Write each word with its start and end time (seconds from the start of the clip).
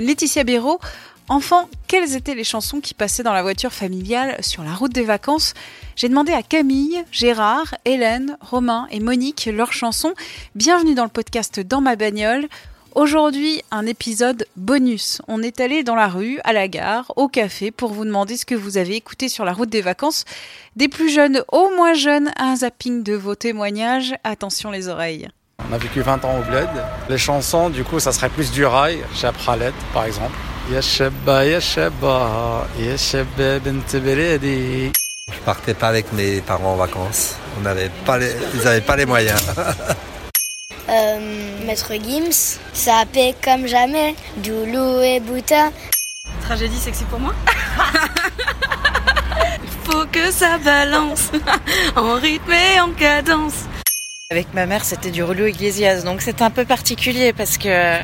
Laetitia 0.00 0.44
Béraud. 0.44 0.78
Enfant, 1.28 1.68
quelles 1.86 2.16
étaient 2.16 2.34
les 2.34 2.44
chansons 2.44 2.80
qui 2.80 2.94
passaient 2.94 3.22
dans 3.22 3.32
la 3.32 3.42
voiture 3.42 3.72
familiale 3.72 4.36
sur 4.40 4.64
la 4.64 4.74
route 4.74 4.92
des 4.92 5.04
vacances? 5.04 5.54
J'ai 5.96 6.08
demandé 6.08 6.32
à 6.32 6.42
Camille, 6.42 7.04
Gérard, 7.10 7.74
Hélène, 7.84 8.36
Romain 8.40 8.86
et 8.90 9.00
Monique 9.00 9.48
leurs 9.52 9.72
chansons. 9.72 10.14
Bienvenue 10.54 10.94
dans 10.94 11.04
le 11.04 11.10
podcast 11.10 11.60
Dans 11.60 11.80
ma 11.80 11.96
bagnole. 11.96 12.48
Aujourd'hui, 12.94 13.62
un 13.70 13.86
épisode 13.86 14.46
bonus. 14.56 15.22
On 15.26 15.42
est 15.42 15.60
allé 15.60 15.82
dans 15.82 15.94
la 15.94 16.08
rue, 16.08 16.38
à 16.44 16.52
la 16.52 16.68
gare, 16.68 17.10
au 17.16 17.28
café 17.28 17.70
pour 17.70 17.92
vous 17.92 18.04
demander 18.04 18.36
ce 18.36 18.44
que 18.44 18.54
vous 18.54 18.76
avez 18.76 18.96
écouté 18.96 19.28
sur 19.30 19.44
la 19.46 19.54
route 19.54 19.70
des 19.70 19.80
vacances. 19.80 20.24
Des 20.76 20.88
plus 20.88 21.08
jeunes 21.08 21.42
aux 21.50 21.70
moins 21.76 21.94
jeunes, 21.94 22.32
un 22.36 22.56
zapping 22.56 23.02
de 23.02 23.14
vos 23.14 23.34
témoignages. 23.34 24.14
Attention 24.24 24.70
les 24.70 24.88
oreilles. 24.88 25.28
On 25.68 25.74
a 25.74 25.78
vécu 25.78 26.00
20 26.00 26.24
ans 26.24 26.38
au 26.38 26.50
bled. 26.50 26.68
Les 27.08 27.18
chansons, 27.18 27.70
du 27.70 27.84
coup, 27.84 28.00
ça 28.00 28.12
serait 28.12 28.28
plus 28.28 28.50
du 28.50 28.64
rail, 28.64 28.98
chez 29.14 29.30
Pralet, 29.32 29.72
par 29.92 30.04
exemple. 30.04 30.34
Beledi. 33.98 34.92
Je 35.30 35.38
partais 35.44 35.74
pas 35.74 35.88
avec 35.88 36.12
mes 36.12 36.40
parents 36.40 36.72
en 36.72 36.76
vacances. 36.76 37.36
On 37.58 37.62
n'avait 37.62 37.90
pas 38.04 38.18
les, 38.18 38.32
ils 38.54 38.62
n'avaient 38.62 38.80
pas 38.80 38.96
les 38.96 39.06
moyens. 39.06 39.40
Euh, 40.88 41.64
Maître 41.64 41.92
Gims, 41.94 42.58
ça 42.74 43.04
paie 43.10 43.34
comme 43.42 43.66
jamais, 43.66 44.14
Doulou 44.38 45.00
et 45.00 45.20
Boutin. 45.20 45.70
Tragédie 46.42 46.76
sexy 46.76 47.04
pour 47.04 47.20
moi 47.20 47.32
Faut 49.84 50.04
que 50.10 50.30
ça 50.32 50.58
balance 50.58 51.30
en 51.96 52.14
rythme 52.14 52.52
et 52.52 52.80
en 52.80 52.90
cadence. 52.90 53.64
Avec 54.32 54.54
ma 54.54 54.64
mère, 54.64 54.82
c'était 54.82 55.10
du 55.10 55.22
Rollo 55.22 55.44
Iglesias, 55.44 56.04
donc 56.04 56.22
c'est 56.22 56.40
un 56.40 56.48
peu 56.48 56.64
particulier 56.64 57.34
parce 57.34 57.58
que 57.58 57.68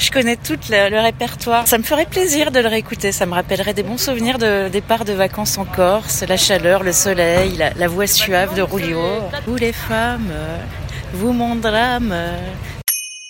je 0.00 0.10
connais 0.10 0.34
tout 0.34 0.58
le, 0.68 1.00
répertoire. 1.00 1.68
Ça 1.68 1.78
me 1.78 1.84
ferait 1.84 2.06
plaisir 2.06 2.50
de 2.50 2.58
le 2.58 2.66
réécouter, 2.66 3.12
ça 3.12 3.24
me 3.24 3.32
rappellerait 3.32 3.74
des 3.74 3.84
bons 3.84 3.96
souvenirs 3.96 4.38
de 4.38 4.68
départ 4.68 5.04
de 5.04 5.12
vacances 5.12 5.56
en 5.56 5.66
Corse, 5.66 6.24
la 6.28 6.36
chaleur, 6.36 6.82
le 6.82 6.90
soleil, 6.90 7.56
la, 7.56 7.72
la 7.74 7.86
voix 7.86 8.08
suave 8.08 8.56
de 8.56 8.62
Rulio. 8.62 9.00
Vous 9.46 9.54
les 9.54 9.72
femmes, 9.72 10.32
vous 11.12 11.32
mon 11.32 11.54
drame. 11.54 12.12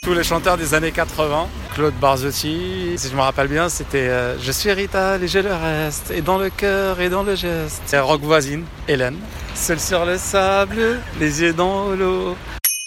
Tous 0.03 0.15
les 0.15 0.23
chanteurs 0.25 0.57
des 0.57 0.75
années 0.75 0.93
80, 0.93 1.49
Claude 1.75 1.95
Barzotti, 1.95 2.95
si 2.97 3.09
je 3.09 3.15
me 3.15 3.21
rappelle 3.21 3.49
bien, 3.49 3.69
c'était 3.69 4.09
euh, 4.09 4.39
Je 4.39 4.53
suis 4.53 4.73
Rita, 4.73 5.19
et 5.19 5.29
je 5.29 5.39
le 5.41 5.53
reste, 5.53 6.11
et 6.13 6.23
dans 6.23 6.39
le 6.39 6.51
cœur 6.51 7.01
et 7.01 7.09
dans 7.09 7.23
le 7.23 7.35
geste. 7.35 7.83
C'est 7.87 7.99
rock 7.99 8.23
voisine, 8.23 8.65
Hélène. 8.87 9.17
Seul 9.55 9.81
sur 9.81 10.05
le 10.07 10.17
sable, 10.17 11.01
les 11.19 11.43
yeux 11.43 11.53
dans 11.53 11.91
l'eau. 11.91 12.37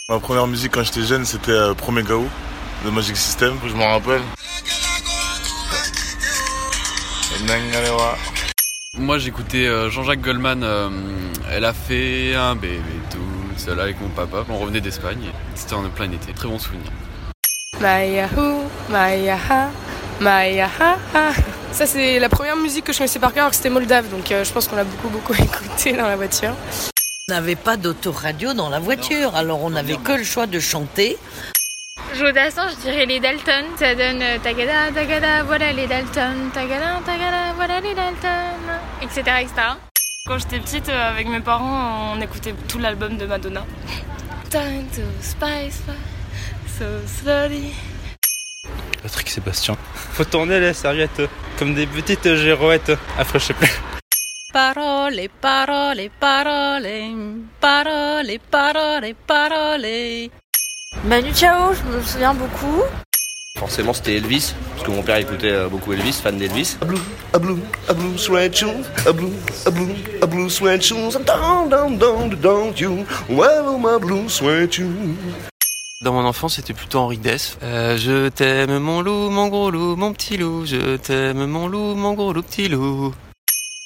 Ma 0.09 0.19
première 0.19 0.47
musique 0.47 0.71
quand 0.71 0.83
j'étais 0.83 1.03
jeune, 1.03 1.25
c'était 1.25 1.51
euh, 1.51 1.73
Promegao 1.73 2.25
de 2.85 2.89
Magic 2.89 3.15
System, 3.17 3.55
je 3.67 3.73
m'en 3.73 3.89
rappelle. 3.89 4.21
Moi 8.97 9.17
j'écoutais 9.17 9.67
euh, 9.67 9.89
Jean-Jacques 9.89 10.21
Goldman, 10.21 10.63
euh, 10.63 10.89
elle 11.51 11.65
a 11.65 11.73
fait 11.73 12.35
un 12.35 12.55
bébé 12.55 12.81
tout 13.09 13.17
seul 13.61 13.79
avec 13.79 14.01
mon 14.01 14.09
papa. 14.09 14.43
On 14.49 14.57
revenait 14.57 14.81
d'Espagne, 14.81 15.31
c'était 15.55 15.73
en 15.75 15.87
plein 15.89 16.11
été, 16.11 16.33
très 16.33 16.47
bon 16.47 16.57
souvenir. 16.57 16.91
Mayahu, 17.79 18.65
Mayaha, 18.89 19.69
Mayaha. 20.19 20.97
Ça 21.71 21.85
c'est 21.85 22.19
la 22.19 22.29
première 22.29 22.57
musique 22.57 22.85
que 22.85 22.93
je 22.93 22.97
connaissais 22.97 23.19
par 23.19 23.33
cœur 23.33 23.43
alors 23.43 23.51
que 23.51 23.55
c'était 23.55 23.69
moldave, 23.69 24.09
donc 24.09 24.31
euh, 24.31 24.43
je 24.43 24.51
pense 24.51 24.67
qu'on 24.67 24.77
a 24.77 24.83
beaucoup 24.83 25.09
beaucoup 25.09 25.33
écouté 25.47 25.93
dans 25.93 26.07
la 26.07 26.15
voiture. 26.15 26.53
On 27.29 27.33
n'avait 27.33 27.55
pas 27.55 27.77
d'autoradio 27.77 28.53
dans 28.53 28.69
la 28.69 28.79
voiture, 28.79 29.35
alors 29.35 29.63
on 29.63 29.69
n'avait 29.69 29.95
que 29.97 30.13
le 30.13 30.23
choix 30.23 30.47
de 30.47 30.59
chanter. 30.59 31.17
Jodassin, 32.15 32.67
je 32.69 32.75
dirais 32.81 33.05
les 33.05 33.19
Dalton. 33.19 33.65
Ça 33.77 33.95
donne 33.95 34.21
euh, 34.21 34.37
Tagada, 34.43 34.91
Tagada, 34.93 35.43
voilà 35.43 35.71
les 35.71 35.87
Dalton. 35.87 36.49
Tagada, 36.53 36.99
Tagada, 37.05 37.53
voilà 37.55 37.79
les 37.79 37.93
Dalton. 37.93 38.59
Etc. 39.01 39.21
etc. 39.41 39.90
Quand 40.27 40.37
j'étais 40.37 40.59
petite, 40.59 40.87
euh, 40.87 41.09
avec 41.09 41.27
mes 41.27 41.39
parents, 41.39 42.13
on 42.13 42.21
écoutait 42.21 42.53
tout 42.67 42.77
l'album 42.77 43.17
de 43.17 43.25
Madonna. 43.25 43.65
Time 44.51 44.85
to 44.93 45.01
spice, 45.19 45.81
so 46.77 46.85
slowly. 47.07 47.73
Patrick 49.01 49.29
Sébastien. 49.29 49.75
Faut 49.95 50.23
tourner 50.23 50.59
les 50.59 50.73
serviettes 50.73 51.23
comme 51.57 51.73
des 51.73 51.87
petites 51.87 52.35
girouettes. 52.35 52.91
Après, 53.17 53.39
je 53.39 53.45
sais 53.45 53.53
plus. 53.55 53.81
Parole, 54.53 55.21
parole, 55.41 56.09
parole, 56.19 56.87
parole, 57.59 58.37
parole, 58.51 59.15
parole. 59.25 60.29
Manu 61.03 61.33
Chao, 61.33 61.73
je 61.73 61.83
me 61.83 62.01
souviens 62.03 62.35
beaucoup. 62.35 62.83
Forcément, 63.61 63.93
c'était 63.93 64.15
Elvis, 64.15 64.55
parce 64.71 64.87
que 64.87 64.91
mon 64.91 65.03
père 65.03 65.17
écoutait 65.17 65.53
beaucoup 65.69 65.93
Elvis, 65.93 66.13
fan 66.13 66.35
d'Elvis. 66.35 66.77
A 66.81 66.85
blue, 66.85 66.97
a 67.31 67.37
blue, 67.37 67.59
a 67.89 67.93
blue 67.93 68.17
sweat 68.17 68.57
shoes, 68.57 68.87
a 69.05 69.13
blue, 69.13 69.29
a 69.67 69.69
blue, 69.69 69.93
a 70.23 70.25
blue 70.25 70.49
sweat 70.49 70.81
shoes, 70.81 71.11
down, 71.27 71.69
down, 71.69 71.95
down, 71.95 72.29
down, 72.41 72.73
you, 72.75 73.05
well, 73.29 73.77
my 73.77 73.99
blue 73.99 74.27
sweat 74.27 74.73
shoes? 74.73 75.15
Dans 76.03 76.11
mon 76.11 76.25
enfance, 76.25 76.55
c'était 76.55 76.73
plutôt 76.73 76.97
Henri 77.01 77.19
Dess. 77.19 77.59
Euh, 77.61 77.99
je 77.99 78.29
t'aime 78.29 78.79
mon 78.79 79.01
loup, 79.01 79.29
mon 79.29 79.47
gros 79.47 79.69
loup, 79.69 79.95
mon 79.95 80.11
petit 80.11 80.37
loup. 80.37 80.65
Je 80.65 80.97
t'aime 80.97 81.45
mon 81.45 81.67
loup, 81.67 81.93
mon 81.93 82.13
gros 82.15 82.33
loup, 82.33 82.41
petit 82.41 82.67
loup. 82.67 83.13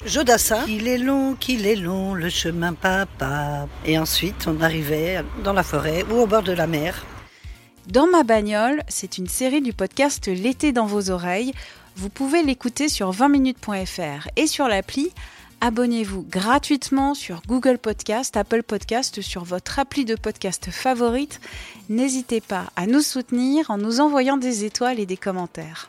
Jodassin. 0.06 0.64
Il 0.68 0.88
est 0.88 0.96
long, 0.96 1.34
qu'il 1.38 1.66
est 1.66 1.76
long, 1.76 2.14
le 2.14 2.30
chemin 2.30 2.72
papa. 2.72 3.66
Et 3.84 3.98
ensuite, 3.98 4.46
on 4.46 4.62
arrivait 4.62 5.22
dans 5.44 5.52
la 5.52 5.62
forêt 5.62 6.06
ou 6.10 6.22
au 6.22 6.26
bord 6.26 6.42
de 6.42 6.52
la 6.52 6.66
mer. 6.66 7.04
Dans 7.88 8.08
ma 8.08 8.24
bagnole, 8.24 8.82
c'est 8.88 9.16
une 9.16 9.28
série 9.28 9.62
du 9.62 9.72
podcast 9.72 10.26
L'été 10.26 10.72
dans 10.72 10.86
vos 10.86 11.10
oreilles. 11.10 11.52
Vous 11.94 12.08
pouvez 12.08 12.42
l'écouter 12.42 12.88
sur 12.88 13.12
20minutes.fr 13.12 14.28
et 14.34 14.48
sur 14.48 14.66
l'appli. 14.66 15.10
Abonnez-vous 15.60 16.26
gratuitement 16.28 17.14
sur 17.14 17.42
Google 17.46 17.78
Podcast, 17.78 18.36
Apple 18.36 18.64
Podcast, 18.64 19.20
sur 19.20 19.44
votre 19.44 19.78
appli 19.78 20.04
de 20.04 20.16
podcast 20.16 20.70
favorite. 20.70 21.40
N'hésitez 21.88 22.40
pas 22.40 22.64
à 22.74 22.86
nous 22.86 23.02
soutenir 23.02 23.70
en 23.70 23.78
nous 23.78 24.00
envoyant 24.00 24.36
des 24.36 24.64
étoiles 24.64 24.98
et 24.98 25.06
des 25.06 25.16
commentaires. 25.16 25.88